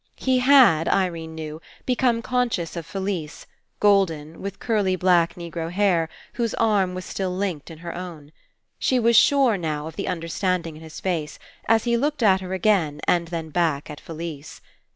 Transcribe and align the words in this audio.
He 0.17 0.39
had, 0.39 0.87
Irene 0.87 1.35
knew, 1.35 1.61
become 1.85 2.23
conscious 2.23 2.75
of 2.75 2.87
Felise, 2.87 3.45
golden, 3.79 4.41
with 4.41 4.57
curly 4.57 4.95
black 4.95 5.35
Negro 5.35 5.69
hair, 5.69 6.09
whose 6.33 6.55
arm 6.55 6.95
was 6.95 7.05
still 7.05 7.29
linked 7.29 7.69
in 7.69 7.77
her 7.85 7.93
own. 7.95 8.31
She 8.79 8.97
was 8.97 9.15
sure, 9.15 9.57
now, 9.59 9.85
of 9.85 9.97
the 9.97 10.07
understanding 10.07 10.75
in 10.75 10.81
his 10.81 10.99
face, 10.99 11.37
as 11.67 11.83
he 11.83 11.97
looked 11.97 12.23
at 12.23 12.41
her 12.41 12.51
again 12.55 12.99
and 13.07 13.27
then 13.27 13.51
back 13.51 13.91
at 13.91 14.01
Felise. 14.01 14.59